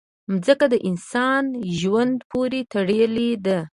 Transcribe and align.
مځکه 0.31 0.65
د 0.73 0.75
انسان 0.89 1.43
ژوند 1.79 2.17
پورې 2.31 2.59
تړلې 2.71 3.31
ده. 3.45 3.59